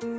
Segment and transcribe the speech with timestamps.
[0.00, 0.12] There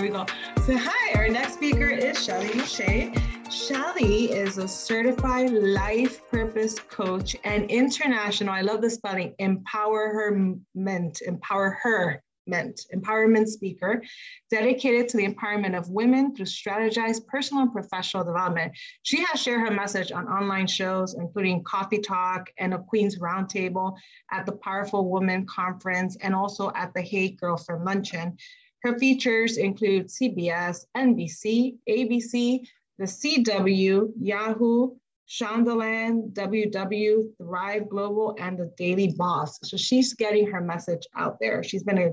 [0.00, 0.24] we go.
[0.64, 3.20] So, hi, our next speaker is Shelly Moshe.
[3.50, 10.54] Shelly is a certified life purpose coach and international, I love the spelling, empower her
[10.76, 14.02] meant, empower her empowerment speaker
[14.50, 18.72] dedicated to the empowerment of women through strategized personal and professional development.
[19.02, 23.96] She has shared her message on online shows, including Coffee Talk and a Queen's Roundtable
[24.30, 28.36] at the Powerful Woman Conference and also at the Hey Girlfriend Luncheon.
[28.82, 32.66] Her features include CBS, NBC, ABC,
[32.98, 34.94] the CW, Yahoo,
[35.28, 39.58] Shondaland, WW, Thrive Global, and the Daily Boss.
[39.64, 41.62] So she's getting her message out there.
[41.62, 42.12] She's been a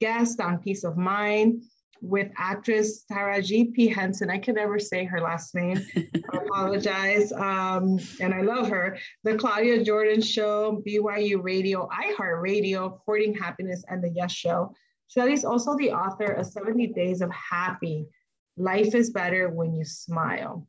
[0.00, 1.62] guest on Peace of Mind
[2.00, 3.88] with actress Taraji P.
[3.88, 4.30] Henson.
[4.30, 5.84] I can never say her last name.
[5.96, 7.32] I apologize.
[7.32, 8.98] Um, and I love her.
[9.24, 14.72] The Claudia Jordan Show, BYU Radio, iHeartRadio, Courting Happiness, and The Yes Show.
[15.08, 18.06] Shelly's also the author of 70 Days of Happy.
[18.56, 20.66] Life is better when you smile.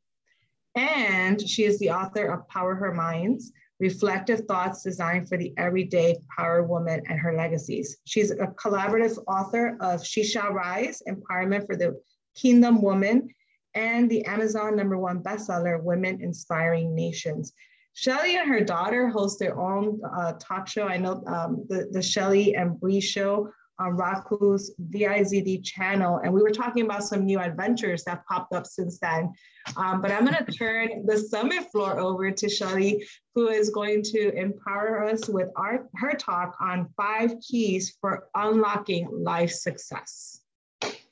[0.80, 6.18] And she is the author of Power Her Minds, reflective thoughts designed for the everyday
[6.34, 7.98] power woman and her legacies.
[8.06, 12.00] She's a collaborative author of She Shall Rise, Empowerment for the
[12.34, 13.28] Kingdom Woman,
[13.74, 17.52] and the Amazon number one bestseller, Women Inspiring Nations.
[17.94, 20.88] Shelly and her daughter host their own uh, talk show.
[20.88, 26.20] I know um, the, the Shelly and Bree show on Roku's VIZD channel.
[26.24, 29.34] And we were talking about some new adventures that popped up since then.
[29.78, 34.04] Um, but I'm going to turn the summit floor over to Shelly, who is going
[34.04, 40.42] to empower us with our, her talk on five keys for unlocking life success.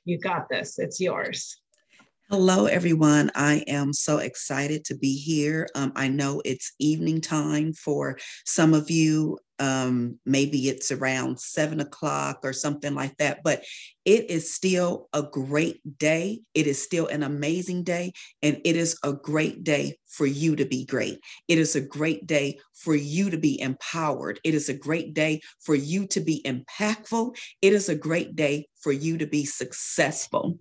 [0.05, 1.59] You got this, it's yours.
[2.29, 3.31] Hello, everyone.
[3.35, 5.65] I am so excited to be here.
[5.75, 9.39] Um, I know it's evening time for some of you.
[9.59, 13.63] Um, maybe it's around seven o'clock or something like that, but
[14.05, 16.41] it is still a great day.
[16.53, 20.65] It is still an amazing day, and it is a great day for you to
[20.65, 21.19] be great.
[21.47, 24.39] It is a great day for you to be empowered.
[24.43, 27.35] It is a great day for you to be impactful.
[27.61, 30.59] It is a great day for you to be successful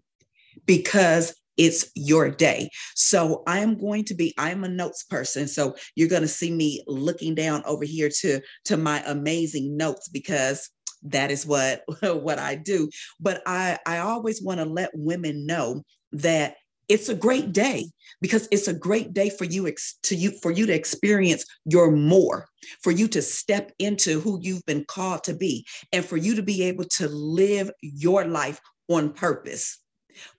[0.65, 2.71] because it's your day.
[2.94, 5.49] So I am going to be, I'm a notes person.
[5.49, 10.09] So you're going to see me looking down over here to, to my amazing notes
[10.09, 10.71] because
[11.03, 12.91] that is what, what I do.
[13.21, 16.56] But I, I always want to let women know that
[16.89, 17.91] it's a great day
[18.21, 21.91] because it's a great day for you ex- to you for you to experience your
[21.91, 22.47] more
[22.83, 26.43] for you to step into who you've been called to be and for you to
[26.43, 29.81] be able to live your life on purpose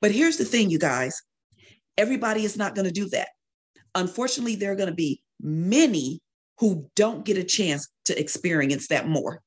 [0.01, 1.21] but here's the thing, you guys
[1.97, 3.29] everybody is not going to do that.
[3.95, 6.21] Unfortunately, there are going to be many
[6.59, 9.41] who don't get a chance to experience that more.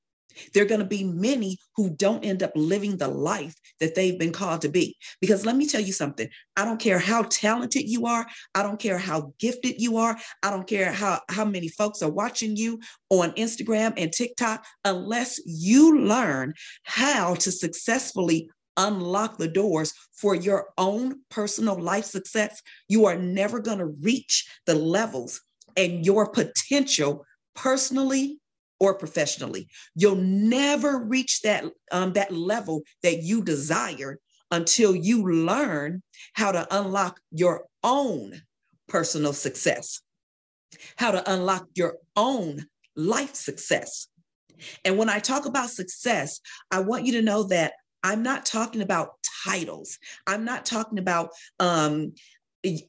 [0.55, 4.19] There are going to be many who don't end up living the life that they've
[4.19, 4.97] been called to be.
[5.21, 8.79] Because let me tell you something I don't care how talented you are, I don't
[8.79, 12.81] care how gifted you are, I don't care how, how many folks are watching you
[13.11, 16.55] on Instagram and TikTok, unless you learn
[16.85, 18.49] how to successfully
[18.87, 24.49] unlock the doors for your own personal life success, you are never going to reach
[24.67, 25.41] the levels
[25.77, 27.25] and your potential
[27.55, 28.39] personally
[28.79, 29.69] or professionally.
[29.95, 34.19] You'll never reach that, um, that level that you desire
[34.51, 36.03] until you learn
[36.33, 38.43] how to unlock your own
[38.89, 40.01] personal success,
[40.97, 44.09] how to unlock your own life success.
[44.85, 46.41] And when I talk about success,
[46.71, 49.99] I want you to know that I'm not talking about titles.
[50.27, 52.15] I'm not talking about um,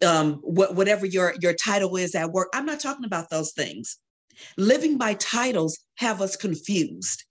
[0.05, 2.49] um, what, whatever your, your title is at work.
[2.53, 3.97] I'm not talking about those things.
[4.57, 7.25] Living by titles have us confused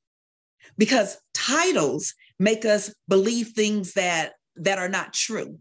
[0.78, 5.58] because titles make us believe things that, that are not true.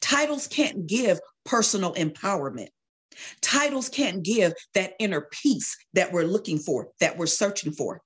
[0.00, 2.68] Titles can't give personal empowerment.
[3.40, 8.00] Titles can't give that inner peace that we're looking for, that we're searching for.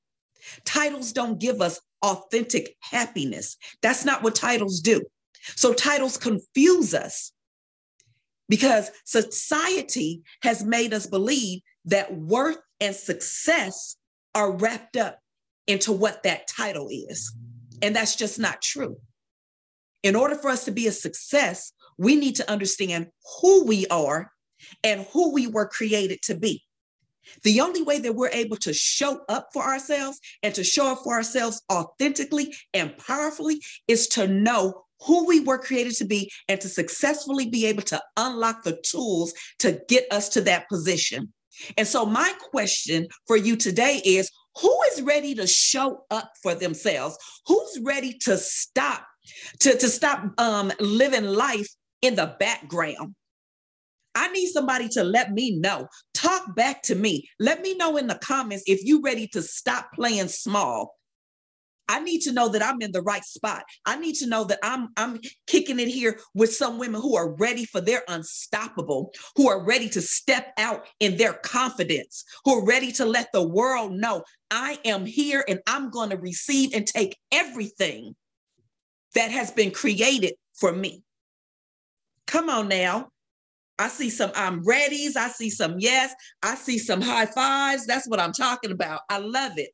[0.64, 3.56] Titles don't give us authentic happiness.
[3.82, 5.02] That's not what titles do.
[5.54, 7.32] So titles confuse us
[8.48, 13.96] because society has made us believe that worth and success
[14.34, 15.18] are wrapped up
[15.66, 17.32] into what that title is.
[17.82, 18.96] And that's just not true.
[20.02, 23.08] In order for us to be a success, we need to understand
[23.40, 24.30] who we are
[24.84, 26.62] and who we were created to be.
[27.42, 31.00] The only way that we're able to show up for ourselves and to show up
[31.04, 36.60] for ourselves authentically and powerfully is to know who we were created to be and
[36.60, 41.32] to successfully be able to unlock the tools to get us to that position.
[41.76, 44.30] And so, my question for you today is
[44.60, 47.16] who is ready to show up for themselves?
[47.46, 49.06] Who's ready to stop,
[49.60, 51.68] to, to stop um, living life
[52.02, 53.14] in the background?
[54.16, 55.86] I need somebody to let me know.
[56.14, 57.28] Talk back to me.
[57.38, 60.96] Let me know in the comments if you're ready to stop playing small
[61.88, 63.64] I need to know that I'm in the right spot.
[63.84, 67.34] I need to know that I'm I'm kicking it here with some women who are
[67.36, 72.64] ready for their unstoppable, who are ready to step out in their confidence, who are
[72.64, 76.86] ready to let the world know I am here and I'm going to receive and
[76.86, 78.16] take everything
[79.14, 81.02] that has been created for me.
[82.26, 83.10] Come on now.
[83.78, 85.16] I see some I'm readies.
[85.16, 86.14] I see some yes.
[86.42, 87.86] I see some high fives.
[87.86, 89.00] That's what I'm talking about.
[89.10, 89.70] I love it.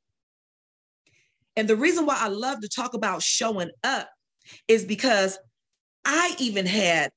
[1.57, 4.09] And the reason why I love to talk about showing up
[4.69, 5.39] is because
[6.05, 7.11] I even had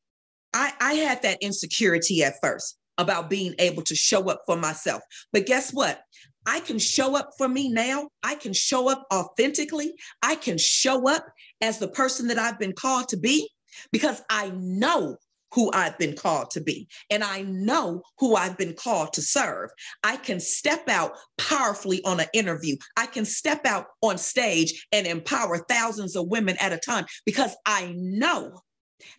[0.54, 5.02] I, I had that insecurity at first about being able to show up for myself.
[5.34, 6.02] But guess what?
[6.46, 8.10] I can show up for me now.
[8.24, 9.94] I can show up authentically.
[10.22, 11.26] I can show up
[11.60, 13.50] as the person that I've been called to be
[13.92, 15.18] because I know
[15.56, 19.72] who I've been called to be, and I know who I've been called to serve.
[20.04, 22.76] I can step out powerfully on an interview.
[22.98, 27.56] I can step out on stage and empower thousands of women at a time because
[27.66, 28.60] I know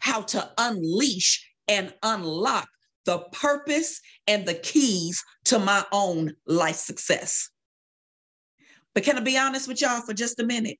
[0.00, 2.69] how to unleash and unlock
[3.06, 7.49] the purpose and the keys to my own life success.
[8.94, 10.79] But can I be honest with y'all for just a minute?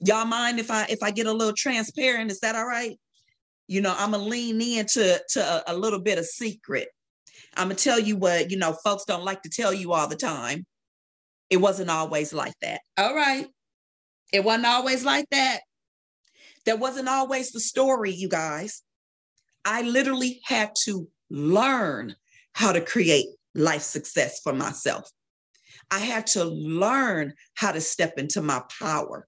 [0.00, 2.30] Y'all mind if I if I get a little transparent?
[2.30, 2.98] Is that all right?
[3.66, 6.88] You know i'm gonna lean into to a, a little bit of secret.
[7.56, 10.16] I'm gonna tell you what you know folks don't like to tell you all the
[10.16, 10.66] time.
[11.50, 12.80] It wasn't always like that.
[12.98, 13.46] All right.
[14.32, 15.60] It wasn't always like that.
[16.66, 18.82] That wasn't always the story you guys.
[19.64, 22.14] I literally had to learn
[22.52, 25.10] how to create life success for myself.
[25.90, 29.26] I had to learn how to step into my power.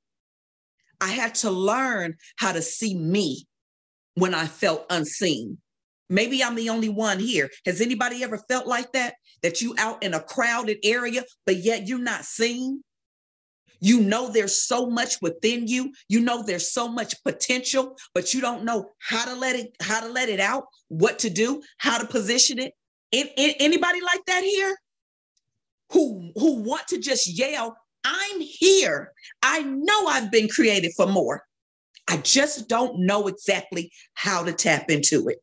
[1.00, 3.48] I had to learn how to see me
[4.19, 5.59] when I felt unseen.
[6.11, 7.50] Maybe I'm the only one here.
[7.67, 9.15] Has anybody ever felt like that?
[9.43, 12.82] That you out in a crowded area, but yet you're not seen?
[13.81, 15.93] You know there's so much within you.
[16.09, 20.00] You know there's so much potential, but you don't know how to let it how
[20.00, 22.73] to let it out, what to do, how to position it.
[23.12, 24.76] In, in, anybody like that here?
[25.93, 29.12] Who who want to just yell, "I'm here.
[29.43, 31.44] I know I've been created for more."
[32.08, 35.38] I just don't know exactly how to tap into it.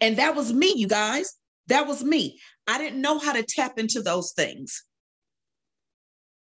[0.00, 1.34] And that was me, you guys.
[1.68, 2.40] That was me.
[2.66, 4.82] I didn't know how to tap into those things.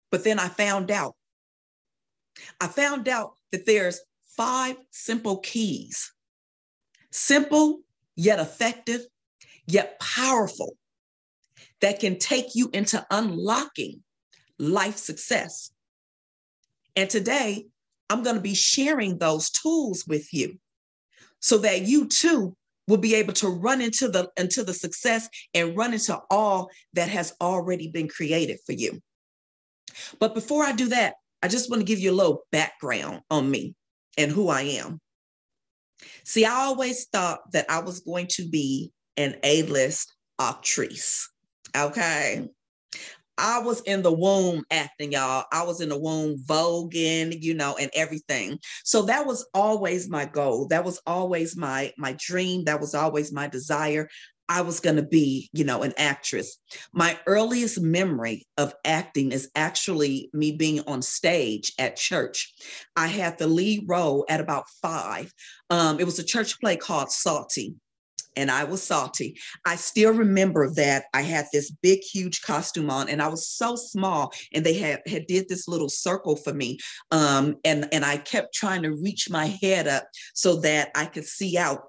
[0.10, 1.14] But then I found out.
[2.60, 4.00] I found out that there's
[4.36, 6.12] five simple keys.
[7.12, 7.82] Simple,
[8.16, 9.02] yet effective,
[9.68, 10.76] yet powerful,
[11.82, 14.04] that can take you into unlocking
[14.60, 15.72] life success.
[16.96, 17.68] And today,
[18.10, 20.58] I'm going to be sharing those tools with you
[21.40, 22.56] so that you too
[22.88, 27.10] will be able to run into the into the success and run into all that
[27.10, 29.02] has already been created for you.
[30.20, 33.50] But before I do that, I just want to give you a little background on
[33.50, 33.76] me
[34.18, 35.00] and who I am.
[36.24, 41.30] See, I always thought that I was going to be an A-list actress.
[41.76, 42.48] Okay.
[43.38, 45.46] I was in the womb acting, y'all.
[45.52, 48.60] I was in the womb voguing, you know, and everything.
[48.84, 50.68] So that was always my goal.
[50.68, 52.64] That was always my my dream.
[52.66, 54.10] That was always my desire.
[54.50, 56.58] I was going to be, you know, an actress.
[56.94, 62.54] My earliest memory of acting is actually me being on stage at church.
[62.96, 65.34] I had the lead role at about five.
[65.70, 67.76] Um, it was a church play called Salty
[68.38, 69.38] and I was salty.
[69.66, 73.76] I still remember that I had this big, huge costume on, and I was so
[73.76, 76.78] small, and they had, had did this little circle for me,
[77.12, 81.26] um, and and I kept trying to reach my head up so that I could
[81.26, 81.82] see out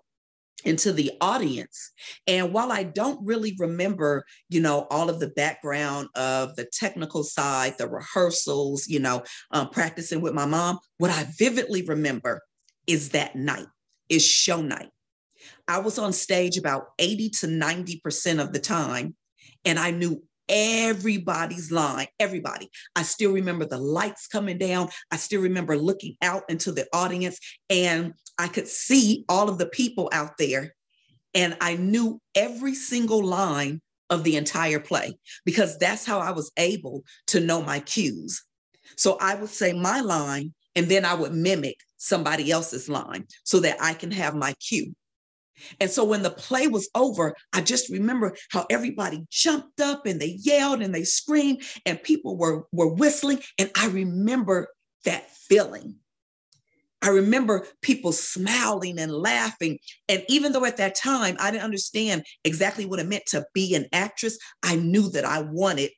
[0.64, 1.92] into the audience.
[2.26, 7.22] And while I don't really remember, you know, all of the background of the technical
[7.22, 12.42] side, the rehearsals, you know, um, practicing with my mom, what I vividly remember
[12.88, 13.66] is that night,
[14.08, 14.90] is show night.
[15.66, 19.14] I was on stage about 80 to 90% of the time,
[19.64, 22.70] and I knew everybody's line, everybody.
[22.96, 24.88] I still remember the lights coming down.
[25.10, 27.38] I still remember looking out into the audience,
[27.68, 30.74] and I could see all of the people out there.
[31.34, 36.50] And I knew every single line of the entire play because that's how I was
[36.56, 38.42] able to know my cues.
[38.96, 43.60] So I would say my line, and then I would mimic somebody else's line so
[43.60, 44.94] that I can have my cue.
[45.80, 50.20] And so when the play was over, I just remember how everybody jumped up and
[50.20, 53.40] they yelled and they screamed and people were, were whistling.
[53.58, 54.68] And I remember
[55.04, 55.96] that feeling.
[57.00, 59.78] I remember people smiling and laughing.
[60.08, 63.74] And even though at that time I didn't understand exactly what it meant to be
[63.74, 65.90] an actress, I knew that I wanted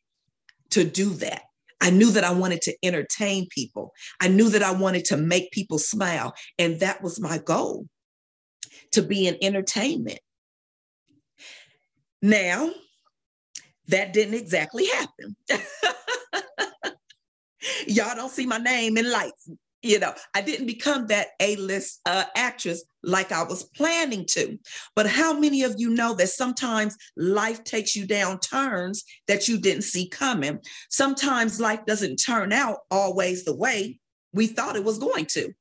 [0.70, 1.42] to do that.
[1.80, 3.92] I knew that I wanted to entertain people.
[4.20, 6.34] I knew that I wanted to make people smile.
[6.58, 7.86] And that was my goal
[8.92, 10.20] to be in entertainment.
[12.22, 12.70] Now,
[13.88, 15.36] that didn't exactly happen.
[17.86, 19.50] Y'all don't see my name in lights.
[19.82, 24.58] You know, I didn't become that A list uh, actress like I was planning to.
[24.94, 29.58] But how many of you know that sometimes life takes you down turns that you
[29.58, 30.60] didn't see coming?
[30.90, 33.98] Sometimes life doesn't turn out always the way
[34.34, 35.54] we thought it was going to.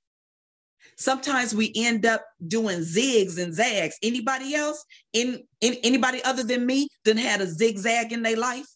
[1.00, 3.98] Sometimes we end up doing zigs and zags.
[4.04, 4.84] Anybody else?
[5.14, 8.68] In, in anybody other than me didn't had a zigzag in their life?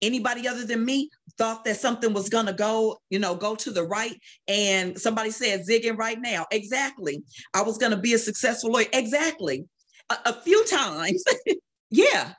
[0.00, 3.82] Anybody other than me thought that something was gonna go, you know, go to the
[3.82, 6.46] right, and somebody said zigging right now.
[6.50, 7.22] Exactly.
[7.54, 8.86] I was gonna be a successful lawyer.
[8.92, 9.64] Exactly.
[10.10, 11.22] A, a few times.
[11.90, 12.32] yeah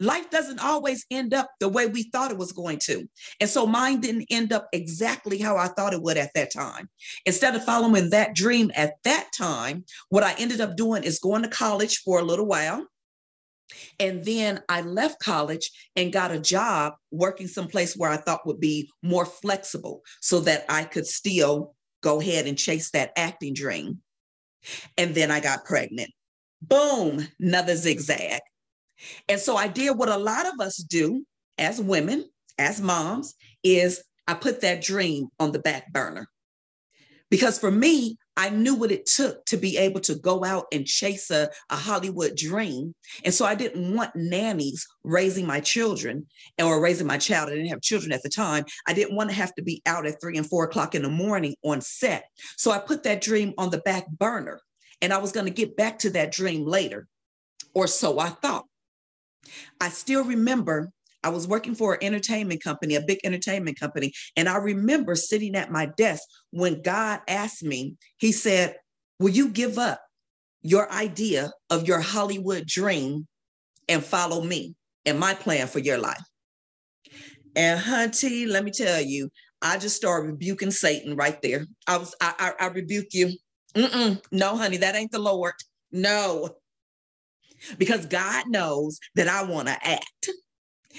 [0.00, 3.08] life doesn't always end up the way we thought it was going to.
[3.38, 6.88] And so mine didn't end up exactly how I thought it would at that time.
[7.26, 11.42] Instead of following that dream at that time, what I ended up doing is going
[11.42, 12.86] to college for a little while.
[14.00, 18.58] And then I left college and got a job working someplace where I thought would
[18.58, 23.98] be more flexible so that I could still go ahead and chase that acting dream.
[24.96, 26.10] And then I got pregnant.
[26.62, 28.40] Boom, another zigzag.
[29.28, 31.24] And so I did what a lot of us do
[31.58, 32.28] as women,
[32.58, 36.28] as moms, is I put that dream on the back burner.
[37.30, 40.86] Because for me, I knew what it took to be able to go out and
[40.86, 42.94] chase a, a Hollywood dream.
[43.24, 46.26] And so I didn't want nannies raising my children
[46.60, 47.48] or raising my child.
[47.48, 48.64] I didn't have children at the time.
[48.88, 51.10] I didn't want to have to be out at three and four o'clock in the
[51.10, 52.24] morning on set.
[52.56, 54.60] So I put that dream on the back burner
[55.02, 57.06] and I was going to get back to that dream later,
[57.74, 58.64] or so I thought.
[59.80, 60.92] I still remember
[61.22, 64.12] I was working for an entertainment company, a big entertainment company.
[64.36, 68.76] And I remember sitting at my desk when God asked me, He said,
[69.18, 70.00] Will you give up
[70.62, 73.26] your idea of your Hollywood dream
[73.88, 76.22] and follow me and my plan for your life?
[77.56, 79.28] And Hunty, let me tell you,
[79.60, 81.66] I just started rebuking Satan right there.
[81.86, 83.32] I was, I, I, I rebuke you.
[83.74, 85.52] Mm-mm, no, honey, that ain't the Lord.
[85.92, 86.48] No,
[87.78, 90.30] because God knows that I want to act.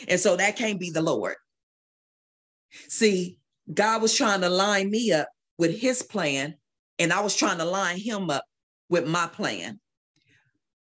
[0.07, 1.35] And so that can't be the Lord.
[2.87, 3.37] See,
[3.73, 5.27] God was trying to line me up
[5.57, 6.55] with his plan,
[6.99, 8.45] and I was trying to line him up
[8.89, 9.79] with my plan.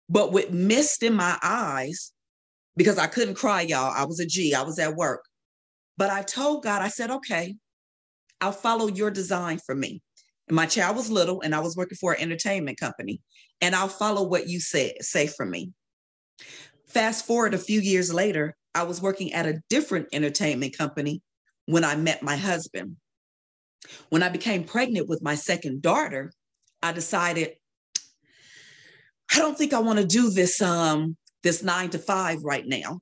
[0.09, 2.11] But with mist in my eyes,
[2.75, 5.23] because I couldn't cry, y'all, I was a G, I was at work.
[5.97, 7.55] But I told God, I said, okay,
[8.39, 10.01] I'll follow your design for me.
[10.51, 13.21] My child was little, and I was working for an entertainment company
[13.61, 15.71] and I'll follow what you say, say for me.
[16.87, 21.21] Fast forward a few years later, I was working at a different entertainment company
[21.67, 22.97] when I met my husband.
[24.09, 26.33] When I became pregnant with my second daughter,
[26.83, 27.55] I decided
[29.33, 32.99] I don't think I want to do this um this 9 to 5 right now.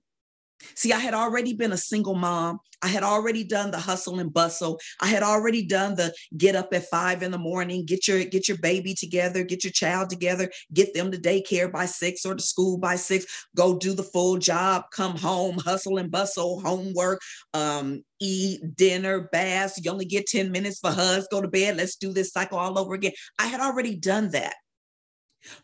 [0.76, 2.60] See, I had already been a single mom.
[2.82, 4.80] I had already done the hustle and bustle.
[5.02, 8.48] I had already done the get up at five in the morning, get your get
[8.48, 12.42] your baby together, get your child together, get them to daycare by six or to
[12.42, 13.26] school by six,
[13.56, 17.20] go do the full job, come home, hustle and bustle, homework,
[17.54, 19.80] um, eat dinner, baths.
[19.84, 21.78] You only get 10 minutes for hugs, go to bed.
[21.78, 23.14] Let's do this cycle all over again.
[23.38, 24.56] I had already done that.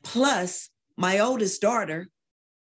[0.04, 2.08] Plus, my oldest daughter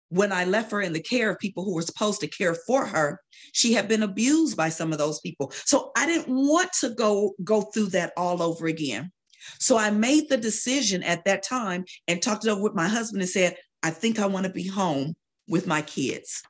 [0.10, 2.86] when I left her in the care of people who were supposed to care for
[2.86, 3.20] her,
[3.54, 5.52] she had been abused by some of those people.
[5.66, 9.12] So I didn't want to go go through that all over again.
[9.60, 13.22] So I made the decision at that time and talked it over with my husband
[13.22, 15.16] and said, I think I want to be home
[15.48, 16.42] with my kids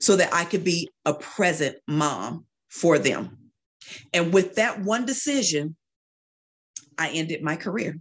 [0.00, 3.36] so that I could be a present mom for them.
[4.14, 5.76] And with that one decision,
[6.98, 7.98] I ended my career.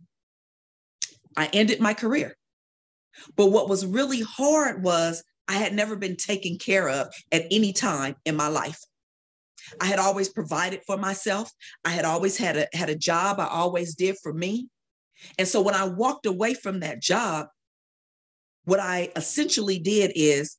[1.36, 2.36] I ended my career.
[3.36, 7.74] But what was really hard was I had never been taken care of at any
[7.74, 8.80] time in my life.
[9.80, 11.52] I had always provided for myself.
[11.86, 14.68] I had always had a had a job I always did for me.
[15.38, 17.48] And so when I walked away from that job,
[18.66, 20.58] what I essentially did is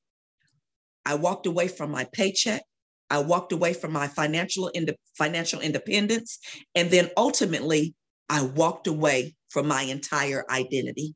[1.05, 2.63] I walked away from my paycheck.
[3.11, 6.39] I walked away from my financial ind- financial independence,
[6.75, 7.95] and then ultimately
[8.29, 11.15] I walked away from my entire identity.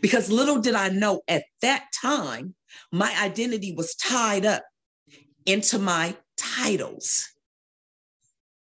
[0.00, 2.54] Because little did I know at that time,
[2.90, 4.62] my identity was tied up
[5.46, 7.28] into my titles.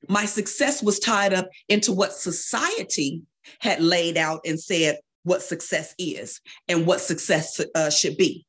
[0.07, 3.21] My success was tied up into what society
[3.59, 8.45] had laid out and said what success is and what success uh, should be.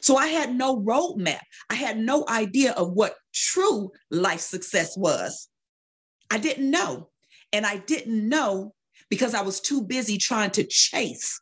[0.00, 1.40] So I had no roadmap.
[1.70, 5.48] I had no idea of what true life success was.
[6.30, 7.10] I didn't know.
[7.52, 8.74] And I didn't know
[9.08, 11.40] because I was too busy trying to chase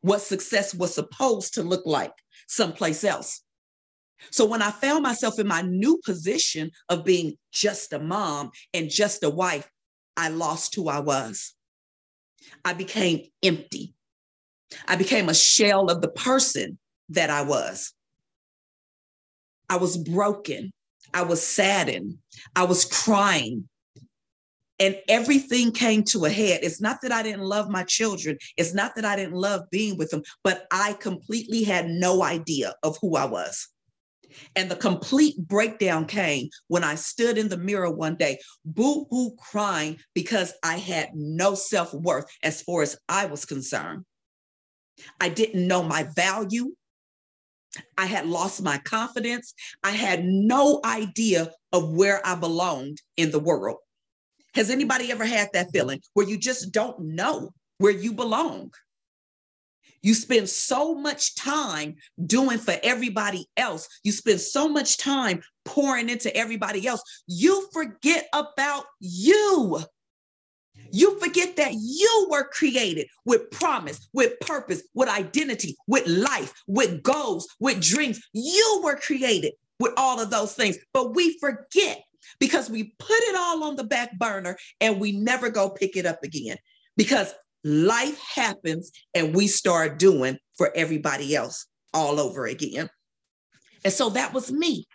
[0.00, 2.12] what success was supposed to look like
[2.46, 3.42] someplace else.
[4.30, 8.90] So when I found myself in my new position of being just a mom and
[8.90, 9.68] just a wife,
[10.16, 11.54] I lost who I was.
[12.64, 13.94] I became empty.
[14.86, 16.78] I became a shell of the person
[17.10, 17.92] that I was.
[19.68, 20.70] I was broken.
[21.14, 22.18] I was saddened.
[22.54, 23.68] I was crying.
[24.80, 26.60] And everything came to a head.
[26.62, 28.38] It's not that I didn't love my children.
[28.56, 32.74] It's not that I didn't love being with them, but I completely had no idea
[32.82, 33.68] of who I was.
[34.56, 39.36] And the complete breakdown came when I stood in the mirror one day, boo hoo
[39.36, 44.04] crying because I had no self worth as far as I was concerned.
[45.20, 46.74] I didn't know my value.
[47.96, 49.54] I had lost my confidence.
[49.82, 53.78] I had no idea of where I belonged in the world.
[54.54, 58.72] Has anybody ever had that feeling where you just don't know where you belong?
[60.02, 63.86] You spend so much time doing for everybody else.
[64.02, 67.02] You spend so much time pouring into everybody else.
[67.26, 69.80] You forget about you.
[70.92, 77.02] You forget that you were created with promise, with purpose, with identity, with life, with
[77.02, 78.20] goals, with dreams.
[78.32, 82.02] You were created with all of those things, but we forget
[82.38, 86.06] because we put it all on the back burner and we never go pick it
[86.06, 86.56] up again
[86.96, 87.32] because
[87.64, 92.88] life happens and we start doing for everybody else all over again.
[93.84, 94.86] And so that was me.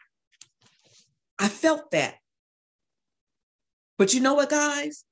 [1.39, 2.15] I felt that.
[3.97, 5.05] But you know what, guys?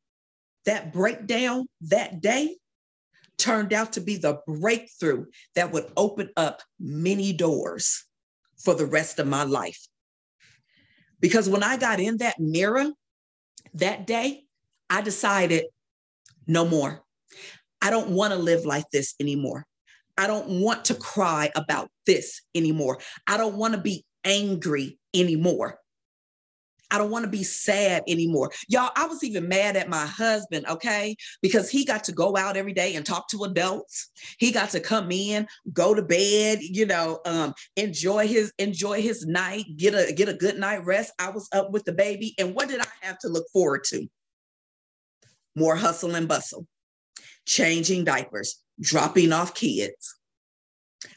[0.65, 2.57] that breakdown that day
[3.37, 8.05] turned out to be the breakthrough that would open up many doors
[8.63, 9.87] for the rest of my life.
[11.23, 12.91] Because when I got in that mirror
[13.75, 14.43] that day,
[14.89, 15.67] I decided
[16.47, 17.01] no more.
[17.81, 19.65] I don't want to live like this anymore.
[20.17, 22.99] I don't want to cry about this anymore.
[23.25, 25.79] I don't want to be angry anymore.
[26.93, 28.51] I don't want to be sad anymore.
[28.67, 31.15] Y'all, I was even mad at my husband, okay?
[31.41, 34.11] Because he got to go out every day and talk to adults.
[34.37, 39.25] He got to come in, go to bed, you know, um, enjoy his enjoy his
[39.25, 41.11] night, get a get a good night rest.
[41.17, 42.35] I was up with the baby.
[42.37, 44.07] And what did I have to look forward to?
[45.55, 46.67] More hustle and bustle,
[47.47, 50.15] changing diapers, dropping off kids,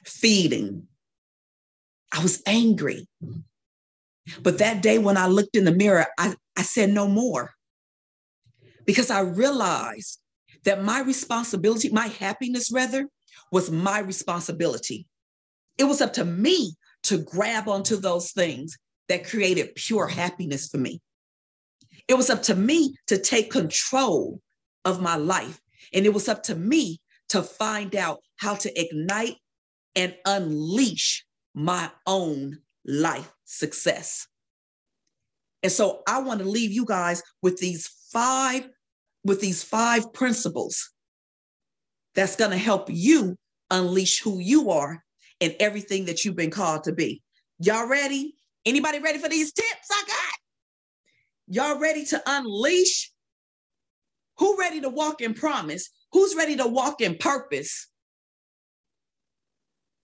[0.06, 0.88] feeding.
[2.10, 3.06] I was angry.
[4.42, 7.52] But that day when I looked in the mirror, I, I said no more
[8.84, 10.20] because I realized
[10.64, 13.08] that my responsibility, my happiness rather,
[13.52, 15.06] was my responsibility.
[15.78, 18.76] It was up to me to grab onto those things
[19.08, 21.00] that created pure happiness for me.
[22.08, 24.40] It was up to me to take control
[24.84, 25.60] of my life.
[25.92, 29.36] And it was up to me to find out how to ignite
[29.94, 34.27] and unleash my own life success.
[35.62, 38.68] And so I want to leave you guys with these five
[39.25, 40.92] with these five principles
[42.14, 43.37] that's going to help you
[43.70, 45.03] unleash who you are
[45.40, 47.22] and everything that you've been called to be.
[47.59, 48.35] Y'all ready?
[48.64, 50.35] Anybody ready for these tips I got?
[51.49, 53.12] Y'all ready to unleash?
[54.38, 55.90] Who ready to walk in promise?
[56.12, 57.88] Who's ready to walk in purpose?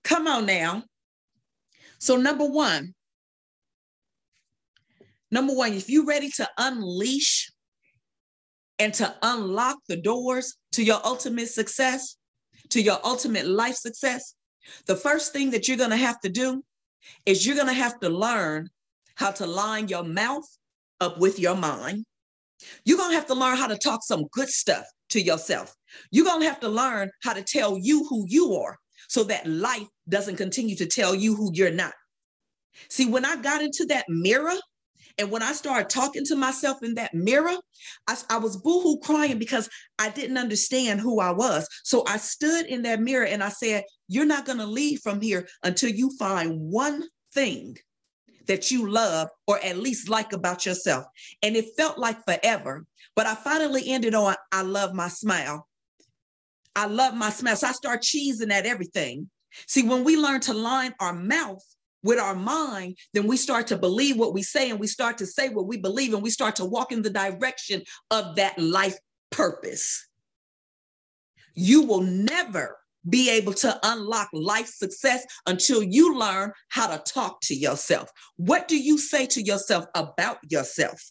[0.05, 0.85] Come on now.
[2.03, 2.95] So, number one,
[5.31, 7.53] number one, if you're ready to unleash
[8.81, 12.17] and to unlock the doors to your ultimate success,
[12.71, 14.35] to your ultimate life success,
[14.87, 16.65] the first thing that you're going to have to do
[17.25, 18.69] is you're going to have to learn
[19.15, 20.49] how to line your mouth
[21.01, 22.05] up with your mind.
[22.85, 25.73] You're going to have to learn how to talk some good stuff to yourself.
[26.11, 28.77] You're going to have to learn how to tell you who you are
[29.09, 31.93] so that life doesn't continue to tell you who you're not.
[32.89, 34.55] See, when I got into that mirror,
[35.19, 37.55] and when I started talking to myself in that mirror,
[38.07, 41.69] I, I was boohoo crying because I didn't understand who I was.
[41.85, 45.21] So I stood in that mirror and I said, You're not going to leave from
[45.21, 47.77] here until you find one thing
[48.47, 51.05] that you love or at least like about yourself.
[51.43, 52.85] And it felt like forever.
[53.15, 55.69] But I finally ended on, I love my smile.
[56.75, 57.57] I love my smile.
[57.57, 59.31] So I start cheesing at everything.
[59.67, 61.63] See, when we learn to line our mouth
[62.03, 65.27] with our mind, then we start to believe what we say and we start to
[65.27, 68.97] say what we believe and we start to walk in the direction of that life
[69.31, 70.09] purpose.
[71.55, 77.41] You will never be able to unlock life success until you learn how to talk
[77.43, 78.11] to yourself.
[78.37, 81.03] What do you say to yourself about yourself?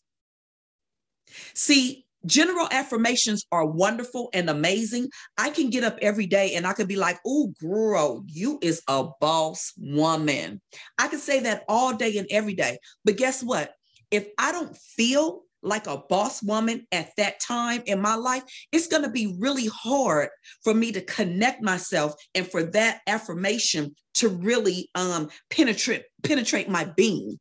[1.54, 5.10] See, general affirmations are wonderful and amazing.
[5.38, 8.82] I can get up every day and I could be like, oh, girl, you is
[8.88, 10.62] a boss woman.
[10.98, 12.78] I could say that all day and every day.
[13.06, 13.74] But guess what?
[14.12, 18.88] If I don't feel like a boss woman at that time in my life, it's
[18.88, 20.30] going to be really hard
[20.64, 26.86] for me to connect myself and for that affirmation to really um, penetrate penetrate my
[26.98, 27.40] being.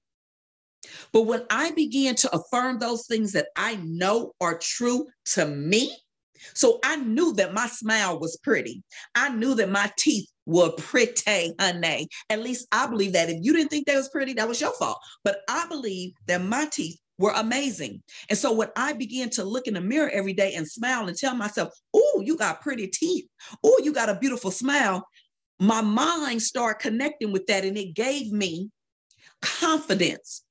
[1.12, 5.95] But when I began to affirm those things that I know are true to me,
[6.55, 8.83] so I knew that my smile was pretty.
[9.14, 12.09] I knew that my teeth were pretty, honey.
[12.29, 13.29] At least I believe that.
[13.29, 14.99] If you didn't think they was pretty, that was your fault.
[15.23, 18.03] But I believe that my teeth were amazing.
[18.31, 21.16] And so when I began to look in the mirror every day and smile and
[21.16, 23.27] tell myself, oh, you got pretty teeth.
[23.62, 25.07] Oh, you got a beautiful smile.
[25.59, 28.71] My mind started connecting with that and it gave me
[29.43, 30.43] confidence.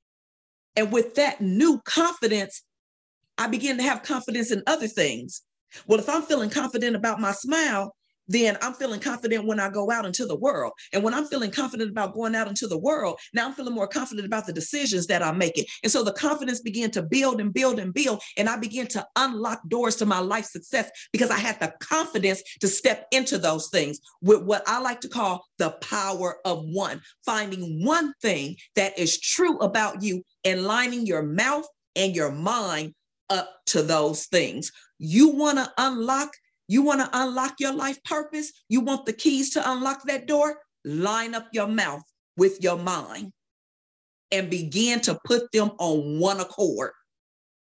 [0.76, 2.64] And with that new confidence,
[3.38, 5.42] I begin to have confidence in other things.
[5.88, 7.96] Well, if I'm feeling confident about my smile,
[8.30, 10.74] then I'm feeling confident when I go out into the world.
[10.94, 13.88] And when I'm feeling confident about going out into the world, now I'm feeling more
[13.88, 15.66] confident about the decisions that I'm making.
[15.84, 18.22] And so the confidence began to build and build and build.
[18.38, 22.44] And I began to unlock doors to my life success because I had the confidence
[22.62, 27.02] to step into those things with what I like to call the power of one,
[27.26, 31.66] finding one thing that is true about you and lining your mouth
[31.96, 32.94] and your mind
[33.30, 34.72] up to those things.
[35.00, 36.32] You want to unlock
[36.70, 38.54] you want to unlock your life purpose?
[38.70, 40.60] You want the keys to unlock that door?
[40.86, 42.04] Line up your mouth
[42.38, 43.34] with your mind
[44.32, 46.92] and begin to put them on one accord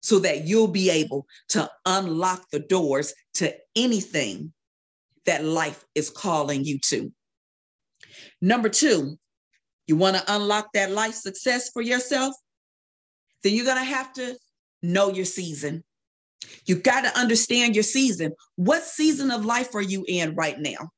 [0.01, 4.51] so that you'll be able to unlock the doors to anything
[5.25, 7.13] that life is calling you to.
[8.41, 9.17] Number two,
[9.87, 12.35] you want to unlock that life success for yourself?
[13.41, 14.35] Then you're going to have to
[14.83, 15.85] know your season.
[16.65, 18.33] You got to understand your season.
[18.55, 20.91] What season of life are you in right now?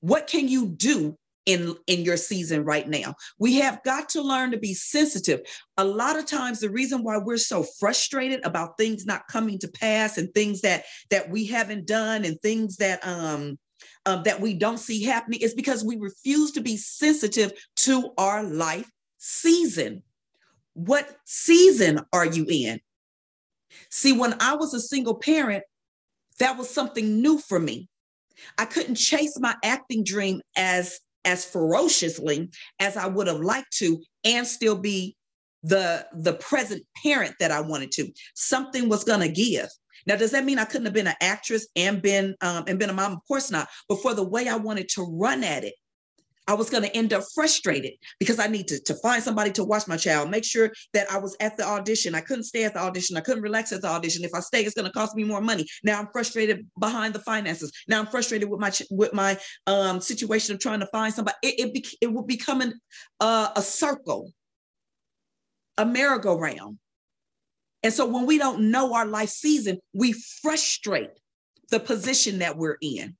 [0.00, 3.14] What can you do in, in your season right now?
[3.38, 5.40] We have got to learn to be sensitive.
[5.76, 9.68] A lot of times, the reason why we're so frustrated about things not coming to
[9.68, 13.58] pass and things that that we haven't done and things that um
[14.06, 18.42] uh, that we don't see happening is because we refuse to be sensitive to our
[18.42, 20.02] life season.
[20.74, 22.80] What season are you in?
[23.90, 25.64] See, when I was a single parent,
[26.38, 27.88] that was something new for me.
[28.58, 34.00] I couldn't chase my acting dream as as ferociously as I would have liked to
[34.24, 35.16] and still be
[35.62, 38.08] the the present parent that I wanted to.
[38.34, 39.68] Something was going to give.
[40.06, 42.90] Now, does that mean I couldn't have been an actress and been um, and been
[42.90, 43.12] a mom?
[43.12, 43.68] Of course not.
[43.88, 45.74] But for the way I wanted to run at it,
[46.46, 49.64] I was going to end up frustrated because I need to, to find somebody to
[49.64, 52.14] watch my child, make sure that I was at the audition.
[52.14, 53.16] I couldn't stay at the audition.
[53.16, 54.24] I couldn't relax at the audition.
[54.24, 55.66] If I stay, it's going to cost me more money.
[55.82, 57.72] Now I'm frustrated behind the finances.
[57.88, 61.36] Now I'm frustrated with my with my um, situation of trying to find somebody.
[61.42, 62.74] It it, it would become an,
[63.20, 64.32] uh, a circle,
[65.76, 66.78] a merry-go-round.
[67.82, 71.10] And so when we don't know our life season, we frustrate
[71.70, 73.16] the position that we're in.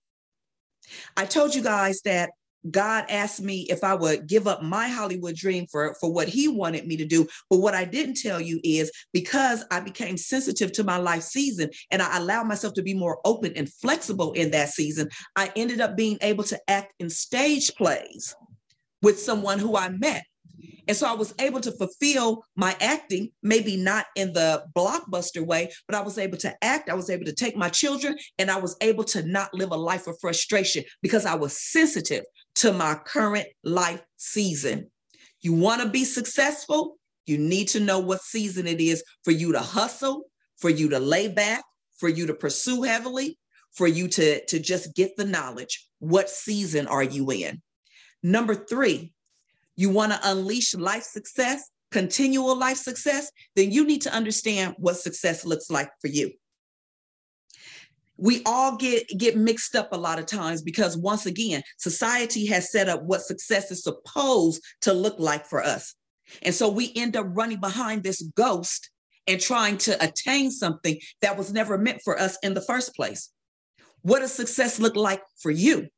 [1.17, 2.31] I told you guys that
[2.71, 6.49] God asked me if I would give up my Hollywood dream for, for what he
[6.49, 7.27] wanted me to do.
[7.51, 11.71] But what I didn't tell you is because I became sensitive to my life season
[11.91, 15.81] and I allowed myself to be more open and flexible in that season, I ended
[15.81, 18.35] up being able to act in stage plays
[19.03, 20.25] with someone who I met.
[20.89, 25.71] And so I was able to fulfill my acting, maybe not in the blockbuster way,
[25.89, 26.89] but I was able to act.
[26.89, 29.77] I was able to take my children and I was able to not live a
[29.77, 32.25] life of frustration because I was sensitive
[32.57, 34.91] to my current life season.
[35.41, 36.99] You want to be successful?
[37.27, 40.25] You need to know what season it is for you to hustle,
[40.57, 41.65] for you to lay back,
[41.99, 43.39] for you to pursue heavily,
[43.73, 45.87] for you to, to just get the knowledge.
[45.99, 47.63] What season are you in?
[48.23, 49.13] Number three,
[49.77, 54.97] you want to unleash life success, continual life success, then you need to understand what
[54.97, 56.33] success looks like for you
[58.17, 62.73] we all get get mixed up a lot of times because once again society has
[62.73, 65.95] set up what success is supposed to look like for us
[66.43, 68.91] and so we end up running behind this ghost
[69.27, 73.31] and trying to attain something that was never meant for us in the first place
[74.03, 75.89] What does success look like for you?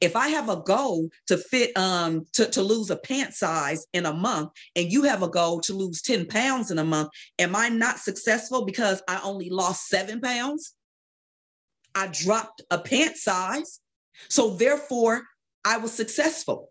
[0.00, 4.06] If I have a goal to fit um to, to lose a pant size in
[4.06, 7.54] a month and you have a goal to lose 10 pounds in a month, am
[7.54, 10.74] I not successful because I only lost seven pounds?
[11.94, 13.80] I dropped a pant size.
[14.28, 15.22] So therefore,
[15.64, 16.70] I was successful.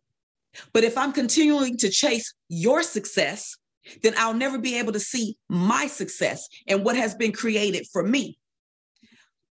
[0.74, 3.56] But if I'm continuing to chase your success,
[4.04, 8.04] then I'll never be able to see my success and what has been created for
[8.04, 8.38] me.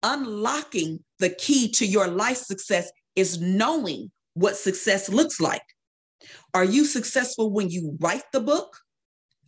[0.04, 5.64] Unlocking the key to your life success is knowing what success looks like.
[6.54, 8.78] Are you successful when you write the book?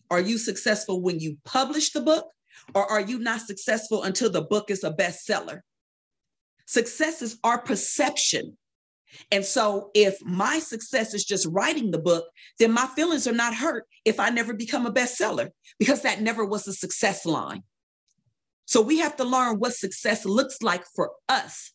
[0.10, 2.28] Are you successful when you publish the book?
[2.76, 5.62] Or are you not successful until the book is a bestseller?
[6.66, 8.58] Success is our perception.
[9.32, 12.26] And so, if my success is just writing the book,
[12.58, 16.44] then my feelings are not hurt if I never become a bestseller because that never
[16.44, 17.64] was a success line.
[18.66, 21.74] So, we have to learn what success looks like for us.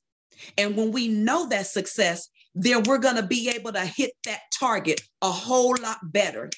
[0.57, 4.41] And when we know that success, then we're going to be able to hit that
[4.59, 6.51] target a whole lot better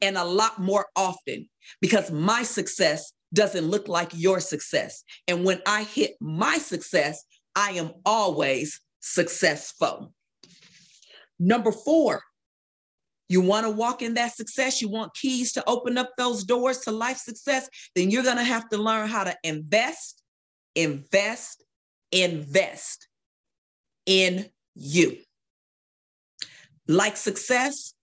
[0.00, 1.48] and a lot more often
[1.80, 5.02] because my success doesn't look like your success.
[5.26, 7.24] And when I hit my success,
[7.54, 10.12] I am always successful.
[11.38, 12.22] Number four,
[13.28, 16.78] you want to walk in that success, you want keys to open up those doors
[16.80, 20.22] to life success, then you're going to have to learn how to invest,
[20.74, 21.64] invest,
[22.12, 23.08] invest
[24.06, 25.16] in you.
[26.86, 27.94] Like success,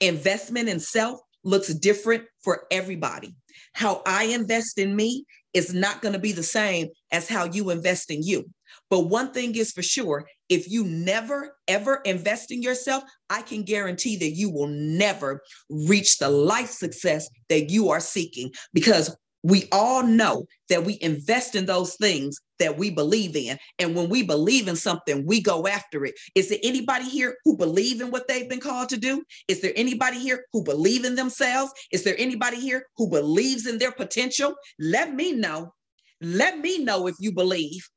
[0.00, 3.34] investment in self looks different for everybody.
[3.74, 7.70] How I invest in me is not going to be the same as how you
[7.70, 8.46] invest in you.
[8.88, 13.62] But one thing is for sure if you never, ever invest in yourself, I can
[13.62, 19.68] guarantee that you will never reach the life success that you are seeking because we
[19.72, 23.58] all know that we invest in those things that we believe in.
[23.78, 26.14] And when we believe in something, we go after it.
[26.34, 29.22] Is there anybody here who believe in what they've been called to do?
[29.48, 31.72] Is there anybody here who believe in themselves?
[31.90, 34.54] Is there anybody here who believes in their potential?
[34.78, 35.72] Let me know.
[36.20, 37.88] Let me know if you believe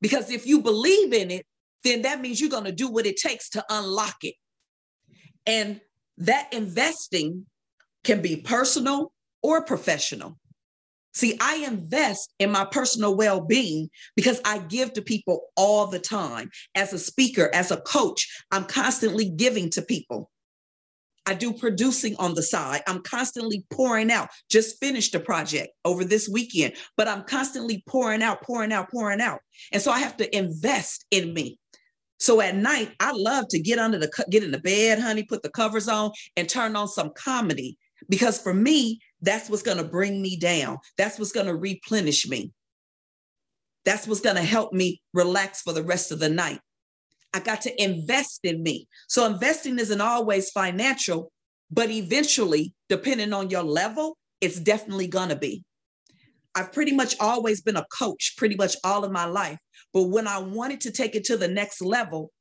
[0.00, 1.46] because if you believe in it,
[1.84, 4.34] then that means you're going to do what it takes to unlock it.
[5.46, 5.80] And
[6.18, 7.46] that investing
[8.04, 10.38] can be personal or professional.
[11.12, 15.98] See, I invest in my personal well being because I give to people all the
[15.98, 16.50] time.
[16.74, 20.30] As a speaker, as a coach, I'm constantly giving to people.
[21.26, 22.82] I do producing on the side.
[22.86, 24.28] I'm constantly pouring out.
[24.50, 29.20] Just finished a project over this weekend, but I'm constantly pouring out, pouring out, pouring
[29.20, 29.40] out.
[29.72, 31.58] And so I have to invest in me.
[32.18, 35.42] So at night, I love to get under the get in the bed, honey, put
[35.42, 37.78] the covers on and turn on some comedy
[38.08, 40.78] because for me, that's what's going to bring me down.
[40.96, 42.52] That's what's going to replenish me.
[43.84, 46.60] That's what's going to help me relax for the rest of the night.
[47.32, 48.88] I got to invest in me.
[49.08, 51.30] So investing isn't always financial,
[51.70, 55.62] but eventually, depending on your level, it's definitely gonna be.
[56.54, 59.58] I've pretty much always been a coach, pretty much all of my life.
[59.92, 62.32] But when I wanted to take it to the next level,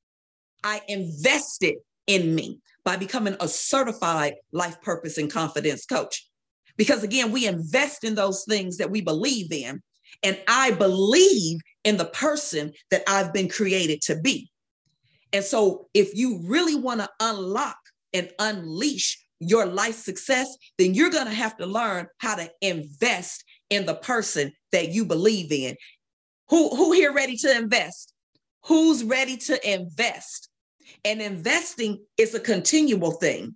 [0.64, 1.76] I invested
[2.08, 6.28] in me by becoming a certified life purpose and confidence coach.
[6.76, 9.82] Because again, we invest in those things that we believe in.
[10.24, 14.49] And I believe in the person that I've been created to be.
[15.34, 17.78] And so, if you really want to unlock
[18.14, 23.44] and unleash your life success, then you're going to have to learn how to invest
[23.70, 25.76] in the person that you believe in.
[26.50, 28.14] Who, who here ready to invest?
[28.66, 30.50] Who's ready to invest?
[31.06, 33.56] And investing is a continual thing.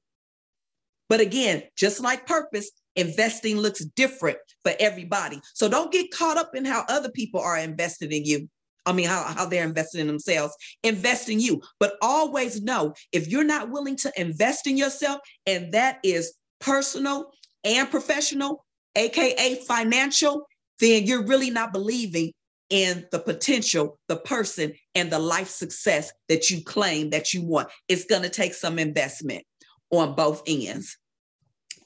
[1.10, 5.42] But again, just like purpose, investing looks different for everybody.
[5.54, 8.50] So don't get caught up in how other people are invested in you.
[8.86, 11.62] I mean, how, how they're investing in themselves, invest in you.
[11.80, 17.32] But always know if you're not willing to invest in yourself, and that is personal
[17.63, 18.65] and professional,
[18.96, 20.48] AKA financial,
[20.80, 22.34] then you're really not believing
[22.69, 27.69] in the potential, the person, and the life success that you claim that you want.
[27.88, 29.43] It's going to take some investment
[29.91, 30.98] on both ends.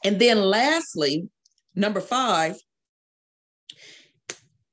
[0.04, 1.28] And then lastly,
[1.76, 2.56] number five,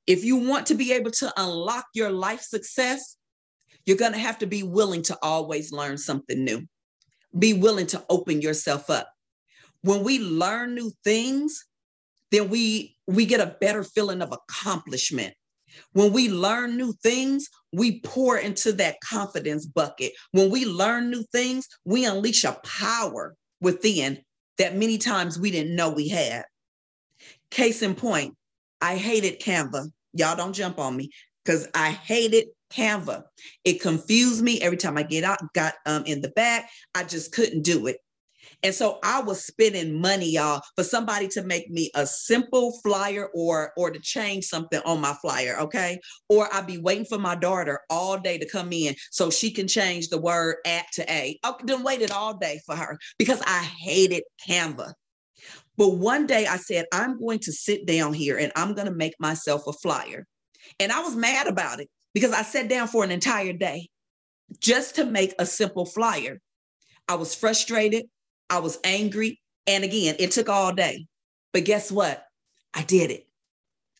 [0.06, 3.16] if you want to be able to unlock your life success,
[3.86, 6.62] you're going to have to be willing to always learn something new.
[7.38, 9.10] Be willing to open yourself up.
[9.82, 11.64] When we learn new things,
[12.30, 15.34] then we we get a better feeling of accomplishment.
[15.92, 20.12] When we learn new things, we pour into that confidence bucket.
[20.32, 24.22] When we learn new things, we unleash a power within
[24.58, 26.44] that many times we didn't know we had.
[27.50, 28.36] Case in point,
[28.84, 29.90] I hated Canva.
[30.12, 31.08] Y'all don't jump on me.
[31.42, 33.22] because I hated Canva.
[33.64, 36.68] It confused me every time I get out, got um, in the back.
[36.94, 37.96] I just couldn't do it.
[38.62, 43.30] And so I was spending money, y'all, for somebody to make me a simple flyer
[43.34, 45.98] or or to change something on my flyer, okay?
[46.28, 49.66] Or I'd be waiting for my daughter all day to come in so she can
[49.66, 51.38] change the word at to a.
[51.42, 54.92] I then waited all day for her because I hated Canva.
[55.76, 58.94] But one day I said, I'm going to sit down here and I'm going to
[58.94, 60.26] make myself a flyer.
[60.78, 63.88] And I was mad about it because I sat down for an entire day
[64.60, 66.40] just to make a simple flyer.
[67.08, 68.06] I was frustrated.
[68.48, 69.40] I was angry.
[69.66, 71.06] And again, it took all day.
[71.52, 72.24] But guess what?
[72.72, 73.26] I did it.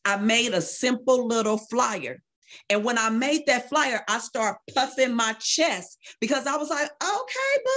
[0.04, 2.22] I made a simple little flyer.
[2.68, 6.88] And when I made that flyer, I started puffing my chest because I was like,
[7.02, 7.70] okay, boo.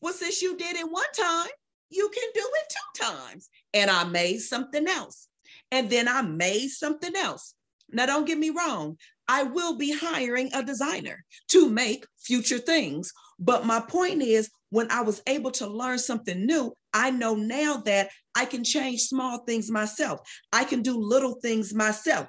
[0.00, 1.50] Well, since you did it one time,
[1.90, 3.48] you can do it two times.
[3.72, 5.28] And I made something else.
[5.70, 7.54] And then I made something else.
[7.90, 8.96] Now, don't get me wrong.
[9.28, 13.12] I will be hiring a designer to make future things.
[13.38, 17.78] But my point is, when I was able to learn something new, I know now
[17.86, 20.20] that I can change small things myself.
[20.52, 22.28] I can do little things myself.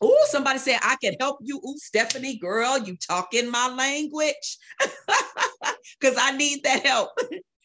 [0.00, 1.56] Oh, somebody said I can help you.
[1.58, 4.58] Ooh, Stephanie, girl, you talking my language
[6.00, 7.10] because I need that help.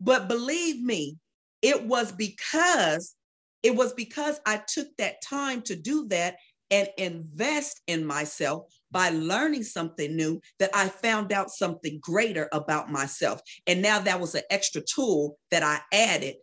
[0.00, 1.16] but believe me,
[1.62, 3.14] it was because
[3.62, 6.36] it was because I took that time to do that
[6.70, 12.90] and invest in myself by learning something new that I found out something greater about
[12.90, 13.40] myself.
[13.66, 16.36] And now that was an extra tool that I added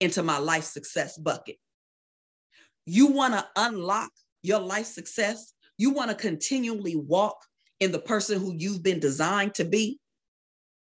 [0.00, 1.56] into my life success bucket.
[2.86, 4.10] You want to unlock
[4.42, 5.54] your life success?
[5.78, 7.36] You want to continually walk
[7.80, 9.98] in the person who you've been designed to be?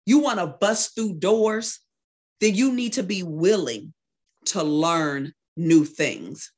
[0.06, 1.78] You want to bust through doors?
[2.42, 3.94] Then you need to be willing
[4.46, 6.50] to learn new things.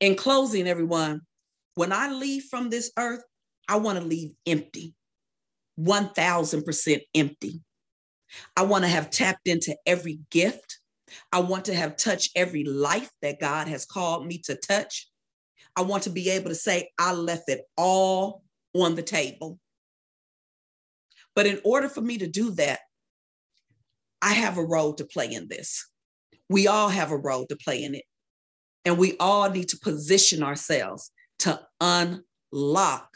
[0.00, 1.20] In closing, everyone,
[1.76, 3.22] when I leave from this earth,
[3.68, 4.92] I want to leave empty,
[5.78, 7.62] 1000% empty.
[8.56, 10.80] I want to have tapped into every gift.
[11.30, 15.08] I want to have touched every life that God has called me to touch.
[15.76, 18.42] I want to be able to say, I left it all
[18.74, 19.60] on the table.
[21.36, 22.80] But in order for me to do that,
[24.22, 25.88] I have a role to play in this.
[26.48, 28.04] We all have a role to play in it.
[28.84, 33.08] And we all need to position ourselves to unlock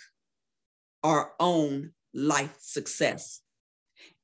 [1.02, 3.40] our own life success.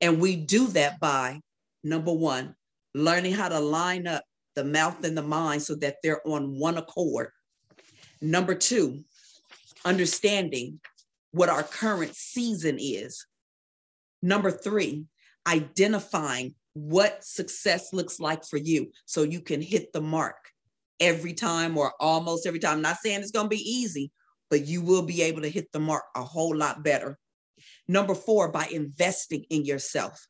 [0.00, 1.40] And we do that by
[1.82, 2.54] number one,
[2.94, 6.76] learning how to line up the mouth and the mind so that they're on one
[6.78, 7.30] accord.
[8.20, 9.04] Number two,
[9.84, 10.80] understanding
[11.32, 13.26] what our current season is.
[14.22, 15.04] Number three,
[15.46, 20.36] identifying what success looks like for you so you can hit the mark
[21.00, 22.76] every time or almost every time.
[22.76, 24.10] I'm not saying it's going to be easy,
[24.50, 27.18] but you will be able to hit the mark a whole lot better.
[27.88, 30.26] Number four, by investing in yourself,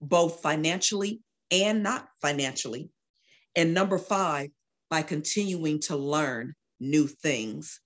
[0.00, 2.90] both financially and not financially.
[3.54, 4.50] And number five,
[4.90, 7.80] by continuing to learn new things.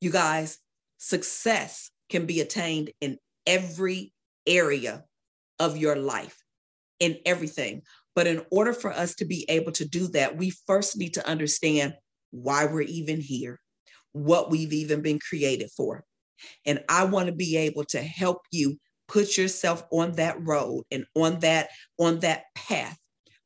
[0.00, 0.58] You guys,
[0.98, 4.12] success can be attained in every
[4.46, 5.04] area
[5.58, 6.43] of your life,
[7.00, 7.82] in everything.
[8.14, 11.28] But in order for us to be able to do that, we first need to
[11.28, 11.94] understand
[12.30, 13.60] why we're even here,
[14.12, 16.04] what we've even been created for.
[16.64, 18.78] And I want to be able to help you
[19.08, 22.98] put yourself on that road and on that on that path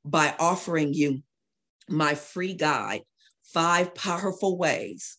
[0.05, 1.23] by offering you
[1.89, 3.03] my free guide,
[3.45, 5.19] five powerful ways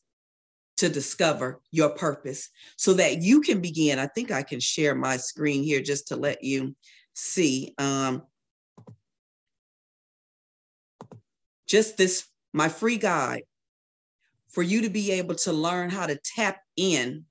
[0.78, 4.00] to discover your purpose so that you can begin.
[4.00, 6.76] I think I can share my screen here just to let you
[7.20, 7.74] see.
[7.78, 8.24] Um,
[11.68, 13.44] just this, my free guide
[14.50, 17.26] for you to be able to learn how to tap in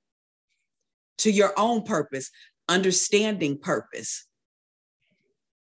[1.19, 2.31] to your own purpose,
[2.69, 4.27] understanding purpose,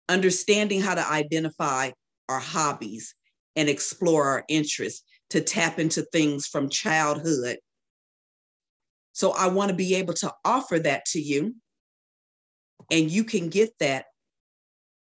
[0.08, 1.90] understanding how to identify
[2.28, 3.14] our hobbies
[3.56, 7.58] and explore our interests, to tap into things from childhood.
[9.12, 11.54] So I want to be able to offer that to you.
[12.90, 14.06] And you can get that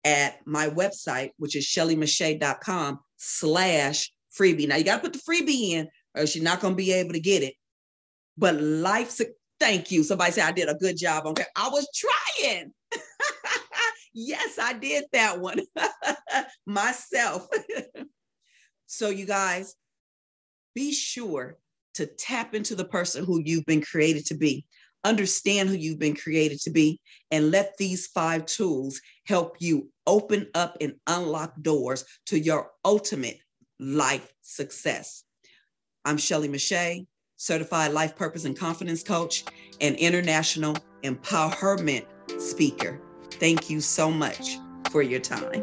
[0.04, 4.68] at my website, which is shellymache.com slash freebie.
[4.68, 6.92] Now you got to put the freebie in or else you're not going to be
[6.92, 7.54] able to get it.
[8.36, 9.26] But life's, a,
[9.58, 10.02] thank you.
[10.02, 11.26] Somebody said I did a good job.
[11.26, 11.44] Okay.
[11.56, 12.72] I was trying.
[14.14, 15.60] yes, I did that one
[16.66, 17.46] myself.
[18.86, 19.74] so you guys,
[20.74, 21.56] be sure
[21.94, 24.66] to tap into the person who you've been created to be
[25.04, 27.00] understand who you've been created to be,
[27.30, 33.38] and let these five tools help you open up and unlock doors to your ultimate
[33.78, 35.24] life success.
[36.04, 37.06] I'm Shelly Mache.
[37.36, 39.44] certified life purpose and confidence coach,
[39.80, 42.06] and international empowerment
[42.40, 43.00] speaker.
[43.32, 44.56] Thank you so much
[44.90, 45.60] for your time.